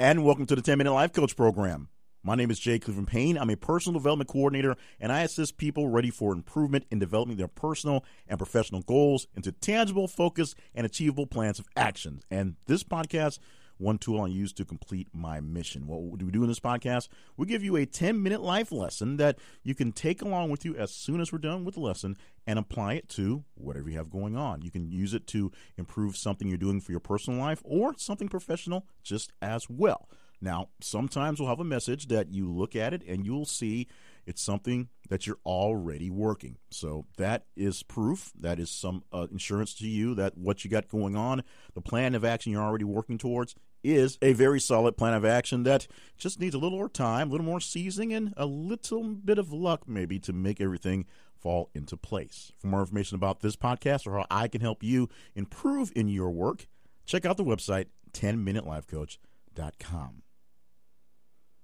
[0.00, 1.90] and welcome to the 10 Minute Life Coach Program.
[2.22, 3.36] My name is Jay Cleveland Payne.
[3.36, 7.48] I'm a personal development coordinator, and I assist people ready for improvement in developing their
[7.48, 12.22] personal and professional goals into tangible, focused, and achievable plans of action.
[12.30, 13.40] And this podcast
[13.80, 15.86] one tool I use to complete my mission.
[15.86, 17.08] What do we do in this podcast?
[17.36, 20.76] We give you a 10 minute life lesson that you can take along with you
[20.76, 22.16] as soon as we're done with the lesson
[22.46, 24.62] and apply it to whatever you have going on.
[24.62, 28.28] You can use it to improve something you're doing for your personal life or something
[28.28, 30.08] professional just as well.
[30.42, 33.88] Now, sometimes we'll have a message that you look at it and you'll see
[34.26, 36.56] it's something that you're already working.
[36.70, 38.32] So that is proof.
[38.38, 41.42] That is some uh, insurance to you that what you got going on,
[41.74, 45.62] the plan of action you're already working towards, is a very solid plan of action
[45.64, 45.86] that
[46.18, 49.52] just needs a little more time, a little more seasoning, and a little bit of
[49.52, 51.06] luck maybe to make everything
[51.38, 52.52] fall into place.
[52.58, 56.30] For more information about this podcast or how I can help you improve in your
[56.30, 56.66] work,
[57.06, 60.22] check out the website 10minutelifecoach.com.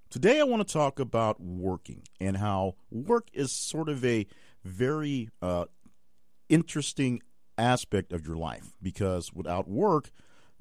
[0.09, 4.27] Today I want to talk about working and how work is sort of a
[4.65, 5.67] very uh,
[6.49, 7.23] interesting
[7.59, 10.11] aspect of your life because without work,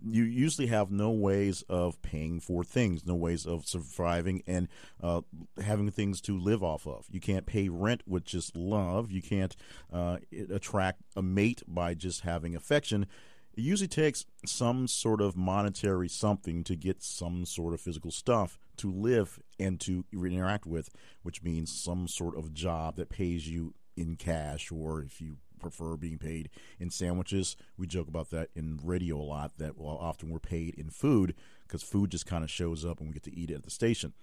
[0.08, 4.68] you usually have no ways of paying for things, no ways of surviving and
[5.02, 5.22] uh,
[5.64, 7.06] having things to live off of.
[7.10, 9.12] You can't pay rent with just love.
[9.12, 9.56] You can't
[9.92, 10.18] uh,
[10.54, 13.08] attract a mate by just having affection.
[13.58, 18.60] It usually takes some sort of monetary something to get some sort of physical stuff
[18.78, 20.90] to live and to interact with,
[21.24, 25.98] which means some sort of job that pays you in cash or if you prefer
[25.98, 26.50] being paid
[26.80, 27.56] in sandwiches.
[27.78, 31.34] We joke about that in radio a lot that well, often we're paid in food
[31.64, 33.72] because food just kind of shows up and we get to eat it at the
[33.72, 34.14] station.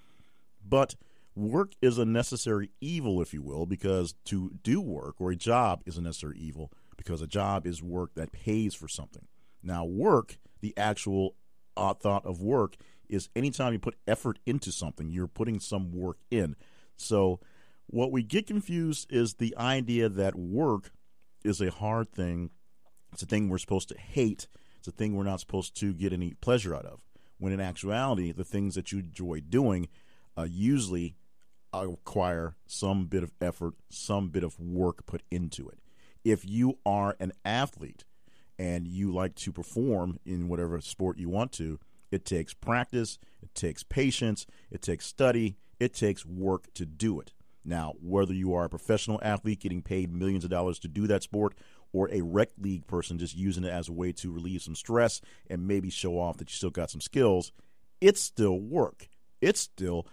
[0.66, 0.94] But
[1.34, 5.82] work is a necessary evil, if you will, because to do work or a job
[5.84, 9.26] is a necessary evil because a job is work that pays for something.
[9.62, 11.34] Now, work, the actual
[11.76, 12.76] uh, thought of work,
[13.08, 16.54] is anytime you put effort into something, you're putting some work in.
[16.96, 17.40] So,
[17.86, 20.92] what we get confused is the idea that work
[21.44, 22.50] is a hard thing.
[23.12, 24.46] It's a thing we're supposed to hate.
[24.78, 27.02] It's a thing we're not supposed to get any pleasure out of.
[27.38, 29.88] When in actuality, the things that you enjoy doing
[30.36, 31.16] uh, usually
[31.74, 35.78] require some bit of effort, some bit of work put into it.
[36.24, 38.04] If you are an athlete
[38.58, 41.80] and you like to perform in whatever sport you want to,
[42.10, 47.32] it takes practice, it takes patience, it takes study, it takes work to do it.
[47.64, 51.22] Now, whether you are a professional athlete getting paid millions of dollars to do that
[51.22, 51.54] sport,
[51.92, 55.20] or a rec league person just using it as a way to relieve some stress
[55.48, 57.52] and maybe show off that you still got some skills,
[58.00, 59.08] it's still work.
[59.40, 60.06] It's still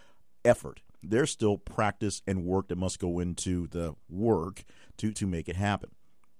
[0.43, 0.81] effort.
[1.01, 4.63] There's still practice and work that must go into the work
[4.97, 5.91] to, to make it happen.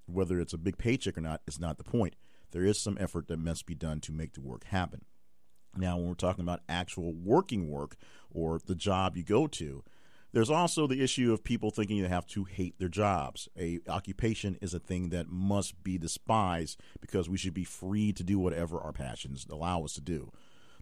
[0.05, 2.15] Whether it's a big paycheck or not is not the point.
[2.51, 5.05] There is some effort that must be done to make the work happen.
[5.77, 7.95] Now, when we're talking about actual working work
[8.31, 9.83] or the job you go to,
[10.31, 13.50] there's also the issue of people thinking they have to hate their jobs.
[13.57, 18.23] A occupation is a thing that must be despised because we should be free to
[18.23, 20.31] do whatever our passions allow us to do.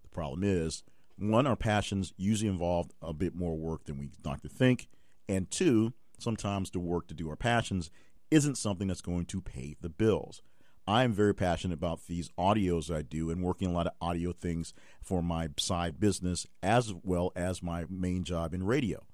[0.04, 0.84] The problem is,
[1.18, 4.88] one, our passions usually involve a bit more work than we like to think,
[5.30, 7.90] and two, sometimes the work to do our passions
[8.30, 10.42] isn't something that's going to pay the bills.
[10.86, 14.32] I am very passionate about these audios I do and working a lot of audio
[14.32, 19.06] things for my side business as well as my main job in radio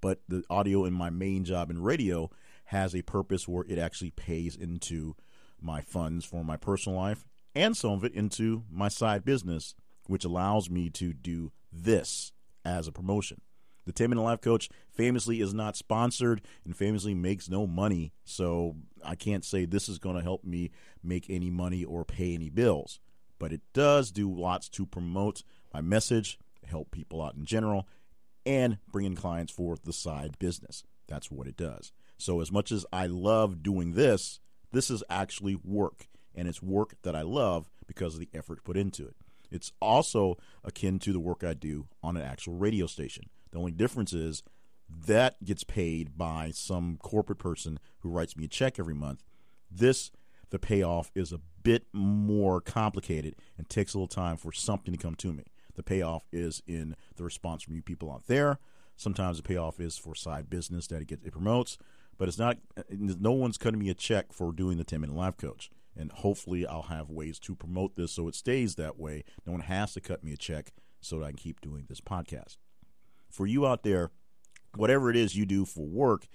[0.00, 2.30] but the audio in my main job in radio
[2.66, 5.16] has a purpose where it actually pays into
[5.60, 9.74] my funds for my personal life and some of it into my side business,
[10.06, 12.32] which allows me to do this
[12.64, 13.40] as a promotion.
[13.86, 18.76] The 10 Minute Life Coach famously is not sponsored and famously makes no money, so
[19.02, 20.70] I can't say this is going to help me
[21.02, 23.00] make any money or pay any bills.
[23.38, 25.42] But it does do lots to promote
[25.72, 27.88] my message, help people out in general,
[28.48, 30.82] and bring in clients for the side business.
[31.06, 31.92] That's what it does.
[32.16, 34.40] So, as much as I love doing this,
[34.72, 38.76] this is actually work, and it's work that I love because of the effort put
[38.76, 39.14] into it.
[39.50, 43.28] It's also akin to the work I do on an actual radio station.
[43.50, 44.42] The only difference is
[45.06, 49.22] that gets paid by some corporate person who writes me a check every month.
[49.70, 50.10] This,
[50.50, 54.98] the payoff is a bit more complicated and takes a little time for something to
[54.98, 55.44] come to me.
[55.78, 58.58] The payoff is in the response from you people out there.
[58.96, 61.78] Sometimes the payoff is for side business that it gets it promotes,
[62.18, 62.58] but it's not.
[62.90, 66.66] No one's cutting me a check for doing the ten minute life coach, and hopefully
[66.66, 69.22] I'll have ways to promote this so it stays that way.
[69.46, 72.00] No one has to cut me a check so that I can keep doing this
[72.00, 72.56] podcast.
[73.30, 74.10] For you out there,
[74.74, 76.26] whatever it is you do for work,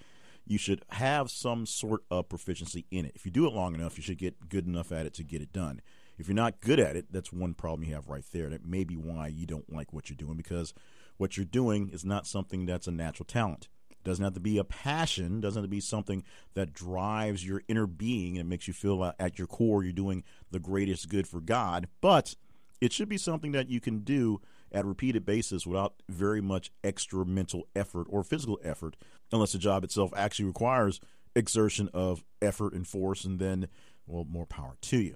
[0.47, 3.11] you should have some sort of proficiency in it.
[3.13, 5.41] If you do it long enough, you should get good enough at it to get
[5.41, 5.81] it done.
[6.17, 8.49] If you're not good at it, that's one problem you have right there.
[8.49, 10.73] That may be why you don't like what you're doing because
[11.17, 13.67] what you're doing is not something that's a natural talent.
[13.89, 16.23] It doesn't have to be a passion, doesn't have to be something
[16.53, 20.59] that drives your inner being and makes you feel at your core you're doing the
[20.59, 22.35] greatest good for God, but
[22.81, 27.25] it should be something that you can do at repeated basis without very much extra
[27.25, 28.95] mental effort or physical effort,
[29.31, 30.99] unless the job itself actually requires
[31.35, 33.67] exertion of effort and force, and then,
[34.05, 35.15] well, more power to you.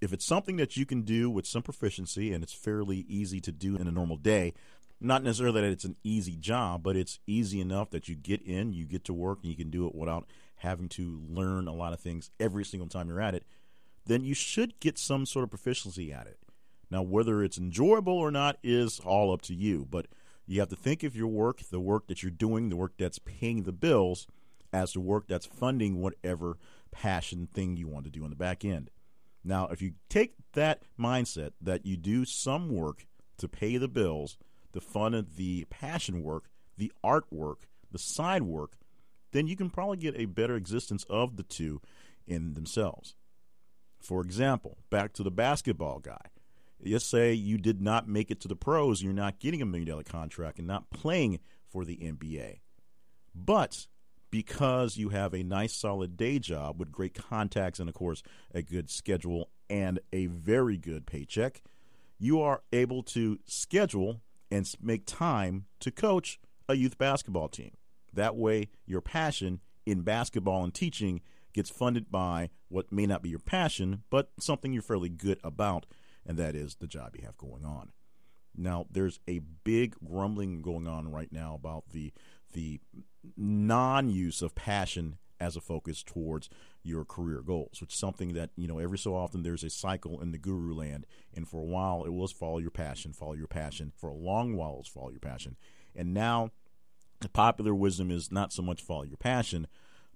[0.00, 3.52] If it's something that you can do with some proficiency and it's fairly easy to
[3.52, 4.54] do in a normal day,
[5.00, 8.72] not necessarily that it's an easy job, but it's easy enough that you get in,
[8.72, 10.26] you get to work, and you can do it without
[10.56, 13.44] having to learn a lot of things every single time you're at it,
[14.06, 16.38] then you should get some sort of proficiency at it.
[16.90, 20.06] Now, whether it's enjoyable or not is all up to you, but
[20.46, 23.18] you have to think of your work, the work that you're doing, the work that's
[23.18, 24.26] paying the bills,
[24.72, 26.58] as the work that's funding whatever
[26.90, 28.90] passion thing you want to do on the back end.
[29.44, 33.06] Now, if you take that mindset that you do some work
[33.38, 34.36] to pay the bills,
[34.72, 38.76] to fund the passion work, the artwork, the side work,
[39.32, 41.80] then you can probably get a better existence of the two
[42.26, 43.14] in themselves.
[44.00, 46.26] For example, back to the basketball guy.
[46.82, 49.88] Let's say you did not make it to the pros, you're not getting a million
[49.88, 52.60] dollar contract and not playing for the NBA.
[53.34, 53.86] But
[54.30, 58.22] because you have a nice solid day job with great contacts and of course
[58.54, 61.62] a good schedule and a very good paycheck,
[62.18, 67.72] you are able to schedule and make time to coach a youth basketball team.
[68.12, 71.20] That way your passion in basketball and teaching
[71.52, 75.86] gets funded by what may not be your passion, but something you're fairly good about,
[76.24, 77.90] and that is the job you have going on.
[78.56, 82.12] Now, there's a big grumbling going on right now about the
[82.52, 82.80] the
[83.36, 86.50] non-use of passion as a focus towards
[86.82, 90.20] your career goals, which is something that, you know, every so often there's a cycle
[90.20, 91.06] in the guru land.
[91.34, 93.92] And for a while it was follow your passion, follow your passion.
[93.96, 95.56] For a long while it was follow your passion.
[95.94, 96.50] And now
[97.20, 99.66] the popular wisdom is not so much follow your passion,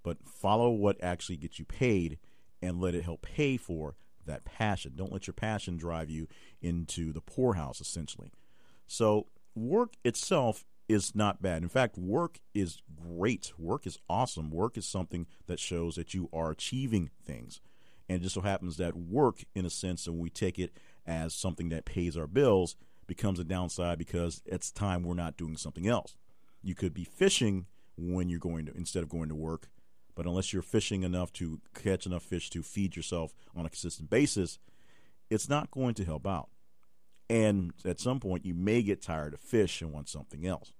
[0.03, 2.19] but follow what actually gets you paid
[2.61, 3.95] and let it help pay for
[4.25, 4.93] that passion.
[4.95, 6.27] Don't let your passion drive you
[6.61, 8.31] into the poorhouse, essentially.
[8.87, 11.63] So, work itself is not bad.
[11.63, 13.53] In fact, work is great.
[13.57, 14.51] Work is awesome.
[14.51, 17.61] Work is something that shows that you are achieving things.
[18.07, 20.77] And it just so happens that work, in a sense, when we take it
[21.07, 22.75] as something that pays our bills,
[23.07, 26.15] becomes a downside because it's time we're not doing something else.
[26.61, 27.65] You could be fishing
[27.97, 29.69] when you're going to, instead of going to work,
[30.15, 34.09] but unless you're fishing enough to catch enough fish to feed yourself on a consistent
[34.09, 34.59] basis,
[35.29, 36.49] it's not going to help out.
[37.29, 40.73] And at some point, you may get tired of fish and want something else.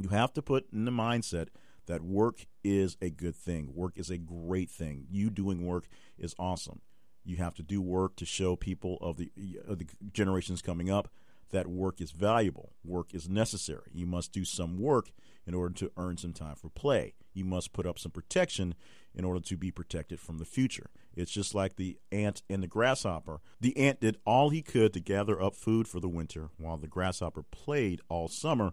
[0.00, 1.48] You have to put in the mindset
[1.86, 3.72] that work is a good thing.
[3.74, 5.06] Work is a great thing.
[5.10, 5.88] You doing work
[6.18, 6.80] is awesome.
[7.24, 9.30] You have to do work to show people of the,
[9.66, 11.08] of the generations coming up
[11.50, 12.72] that work is valuable.
[12.84, 13.90] Work is necessary.
[13.92, 15.10] You must do some work
[15.46, 17.14] in order to earn some time for play.
[17.32, 18.74] You must put up some protection
[19.14, 20.90] in order to be protected from the future.
[21.14, 23.40] It's just like the ant and the grasshopper.
[23.60, 26.88] The ant did all he could to gather up food for the winter, while the
[26.88, 28.72] grasshopper played all summer.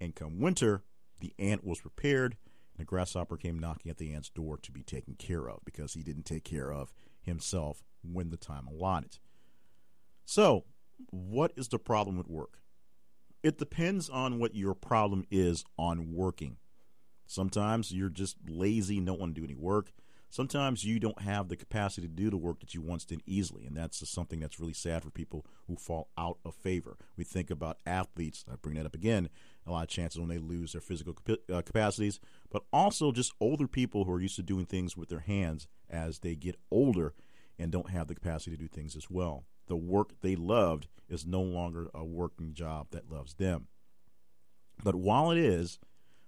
[0.00, 0.82] And come winter,
[1.20, 2.36] the ant was prepared,
[2.74, 5.94] and the grasshopper came knocking at the ant's door to be taken care of because
[5.94, 9.18] he didn't take care of himself when the time allotted.
[10.24, 10.64] So,
[11.10, 12.58] what is the problem with work?
[13.42, 16.58] It depends on what your problem is on working.
[17.26, 19.92] Sometimes you're just lazy, don't want to do any work.
[20.32, 23.66] Sometimes you don't have the capacity to do the work that you once did easily,
[23.66, 26.96] and that's something that's really sad for people who fall out of favor.
[27.18, 29.28] We think about athletes, I bring that up again,
[29.66, 32.18] a lot of chances when they lose their physical uh, capacities,
[32.50, 36.20] but also just older people who are used to doing things with their hands as
[36.20, 37.12] they get older
[37.58, 39.44] and don't have the capacity to do things as well.
[39.72, 43.68] The work they loved is no longer a working job that loves them.
[44.84, 45.78] But while it is,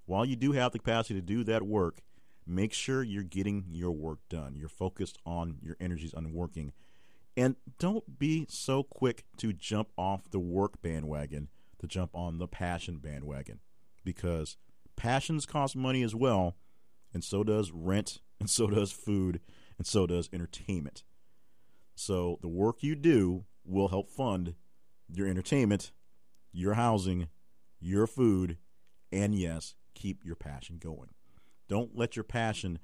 [0.06, 2.00] while you do have the capacity to do that work,
[2.46, 4.54] make sure you're getting your work done.
[4.56, 6.72] You're focused on your energies on working.
[7.36, 11.48] And don't be so quick to jump off the work bandwagon
[11.80, 13.60] to jump on the passion bandwagon
[14.06, 14.56] because
[14.96, 16.56] passions cost money as well,
[17.12, 19.40] and so does rent, and so does food,
[19.76, 21.04] and so does entertainment.
[21.94, 24.54] So the work you do will help fund
[25.08, 25.92] your entertainment,
[26.52, 27.28] your housing,
[27.80, 28.58] your food,
[29.12, 31.10] and yes, keep your passion going.
[31.68, 32.78] Don't let your passion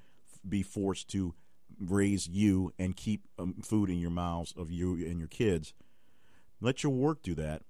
[0.47, 1.33] be forced to
[1.79, 5.73] raise you and keep um, food in your mouths of you and your kids.
[6.59, 7.63] Let your work do that,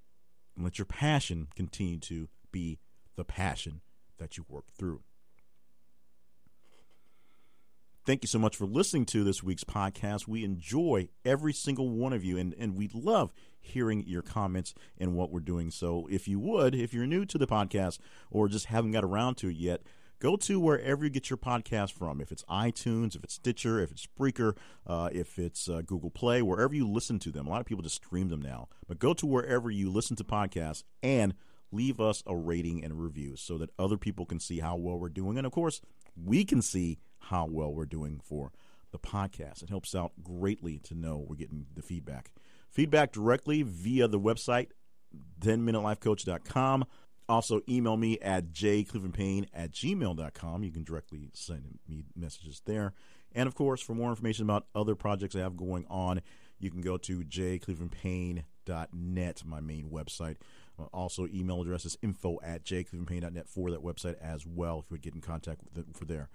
[0.55, 2.79] and let your passion continue to be
[3.15, 3.81] the passion
[4.17, 5.01] that you work through.
[8.03, 10.27] Thank you so much for listening to this week's podcast.
[10.27, 15.13] We enjoy every single one of you, and, and we love hearing your comments and
[15.13, 15.69] what we're doing.
[15.69, 17.99] So, if you would, if you're new to the podcast
[18.31, 19.83] or just haven't got around to it yet,
[20.17, 22.19] go to wherever you get your podcast from.
[22.19, 26.41] If it's iTunes, if it's Stitcher, if it's Spreaker, uh, if it's uh, Google Play,
[26.41, 27.45] wherever you listen to them.
[27.45, 28.67] A lot of people just stream them now.
[28.87, 31.35] But go to wherever you listen to podcasts and
[31.71, 34.97] leave us a rating and a review so that other people can see how well
[34.97, 35.37] we're doing.
[35.37, 35.81] And of course,
[36.15, 38.51] we can see how well we're doing for
[38.91, 39.63] the podcast.
[39.63, 42.31] It helps out greatly to know we're getting the feedback.
[42.69, 44.67] Feedback directly via the website,
[45.41, 46.85] 10minutelifecoach.com.
[47.29, 50.63] Also, email me at jclevelandpayne at gmail.com.
[50.63, 52.93] You can directly send me messages there.
[53.33, 56.21] And of course, for more information about other projects I have going on,
[56.59, 60.35] you can go to jclevelandpayne.net, my main website.
[60.81, 64.95] Uh, also, email address is info at jclevelandpayne.net for that website as well if you
[64.95, 66.29] would get in contact with it for there.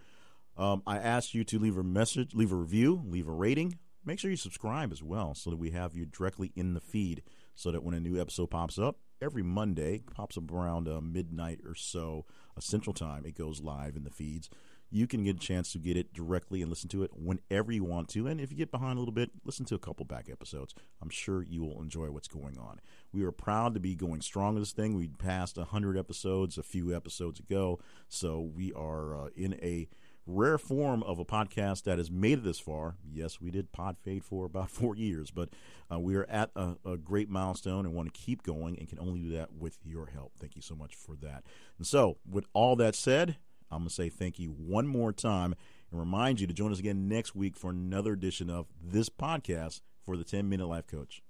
[0.56, 3.78] Um, I ask you to leave a message, leave a review, leave a rating.
[4.04, 7.22] Make sure you subscribe as well so that we have you directly in the feed
[7.54, 11.60] so that when a new episode pops up, every Monday, pops up around uh, midnight
[11.66, 12.24] or so,
[12.56, 14.48] a Central Time, it goes live in the feeds.
[14.90, 17.84] You can get a chance to get it directly and listen to it whenever you
[17.84, 18.26] want to.
[18.26, 20.74] And if you get behind a little bit, listen to a couple back episodes.
[21.02, 22.80] I'm sure you will enjoy what's going on.
[23.12, 24.96] We are proud to be going strong with this thing.
[24.96, 27.80] We passed 100 episodes a few episodes ago.
[28.08, 29.88] So we are uh, in a
[30.26, 32.96] rare form of a podcast that has made it this far.
[33.08, 35.50] Yes, we did pod fade for about four years, but
[35.90, 38.98] uh, we are at a, a, great milestone and want to keep going and can
[38.98, 40.32] only do that with your help.
[40.38, 41.44] Thank you so much for that.
[41.78, 43.36] And so, with all that said,
[43.70, 45.54] I'm going to say thank you one more time
[45.90, 49.80] and remind you to join us again next week for another edition of this podcast
[50.04, 51.22] for the 10 Minute Life Coach.